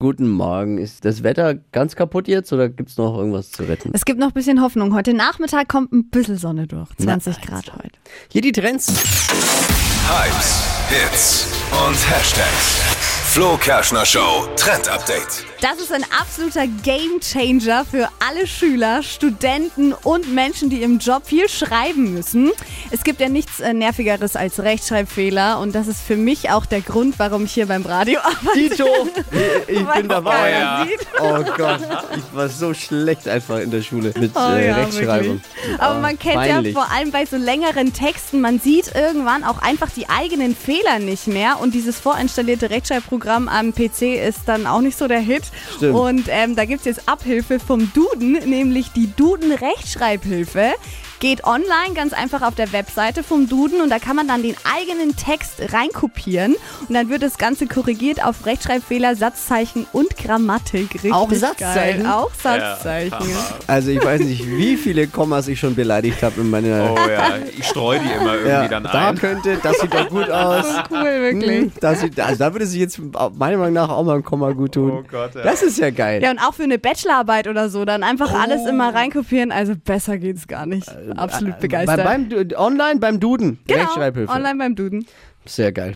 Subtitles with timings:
[0.00, 0.78] Guten Morgen.
[0.78, 3.90] Ist das Wetter ganz kaputt jetzt oder gibt es noch irgendwas zu retten?
[3.92, 4.94] Es gibt noch ein bisschen Hoffnung.
[4.94, 6.88] Heute Nachmittag kommt ein bisschen Sonne durch.
[6.98, 7.98] 20 Na, Grad heute.
[8.30, 8.86] Hier die Trends.
[10.06, 11.46] Hypes, Hits
[11.84, 12.80] und Hashtags.
[13.32, 15.44] Flo Kerschner Show Trend Update.
[15.60, 21.48] Das ist ein absoluter Gamechanger für alle Schüler, Studenten und Menschen, die im Job viel
[21.48, 22.52] schreiben müssen.
[22.92, 26.80] Es gibt ja nichts äh, nervigeres als Rechtschreibfehler und das ist für mich auch der
[26.80, 28.68] Grund, warum ich hier beim Radio arbeite.
[28.68, 28.86] Tito,
[29.66, 30.50] ich bin dabei.
[30.52, 30.86] Ja.
[31.20, 31.80] Oh Gott,
[32.16, 35.40] ich war so schlecht einfach in der Schule mit oh, äh, ja, Rechtschreibung.
[35.40, 35.80] Wirklich.
[35.80, 36.74] Aber man kennt peinlich.
[36.74, 41.00] ja vor allem bei so längeren Texten, man sieht irgendwann auch einfach die eigenen Fehler
[41.00, 45.47] nicht mehr und dieses vorinstallierte Rechtschreibprogramm am PC ist dann auch nicht so der Hit.
[45.76, 45.94] Stimmt.
[45.94, 50.72] Und ähm, da gibt es jetzt Abhilfe vom Duden, nämlich die Duden-Rechtschreibhilfe
[51.20, 54.56] geht online ganz einfach auf der Webseite vom Duden und da kann man dann den
[54.64, 56.56] eigenen Text reinkopieren
[56.88, 60.94] und dann wird das Ganze korrigiert auf Rechtschreibfehler, Satzzeichen und Grammatik.
[60.94, 62.02] Richtig auch Satzzeichen?
[62.02, 62.12] Geil.
[62.12, 63.28] Auch Satzzeichen.
[63.30, 66.92] Ja, also ich weiß nicht, wie viele Kommas ich schon beleidigt habe in meiner...
[66.92, 69.16] Oh ja, ich streue die immer irgendwie ja, dann ein.
[69.16, 70.48] Da könnte, das sieht doch gut aus.
[70.58, 71.60] Das ist cool, wirklich.
[71.60, 73.00] Hm, das sieht, also da würde sich jetzt
[73.36, 74.90] meiner Meinung nach auch mal ein Komma gut tun.
[74.90, 75.42] Oh Gott, ja.
[75.42, 76.22] Das ist ja geil.
[76.22, 78.36] Ja und auch für eine Bachelorarbeit oder so, dann einfach oh.
[78.36, 80.88] alles immer reinkopieren, also besser geht's gar nicht.
[81.16, 82.04] Absolut begeistert.
[82.04, 83.58] Beim, beim online beim Duden.
[83.66, 84.32] Genau, Rechtschreibhilfe.
[84.32, 85.06] Online beim Duden.
[85.46, 85.86] Sehr geil.